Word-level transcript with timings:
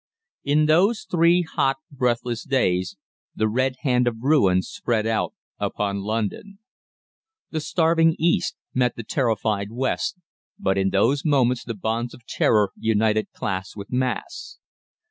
In 0.43 0.65
those 0.65 1.03
three 1.03 1.43
hot, 1.43 1.77
breathless 1.91 2.43
days 2.43 2.97
the 3.35 3.47
Red 3.47 3.75
Hand 3.81 4.07
of 4.07 4.15
Ruin 4.19 4.63
spread 4.63 5.05
out 5.05 5.35
upon 5.59 5.99
London. 5.99 6.57
The 7.51 7.61
starving 7.61 8.15
East 8.17 8.55
met 8.73 8.95
the 8.95 9.03
terrified 9.03 9.69
West, 9.71 10.17
but 10.57 10.75
in 10.75 10.89
those 10.89 11.23
moments 11.23 11.63
the 11.63 11.75
bonds 11.75 12.15
of 12.15 12.25
terror 12.25 12.71
united 12.79 13.31
class 13.31 13.75
with 13.75 13.91
mass. 13.91 14.57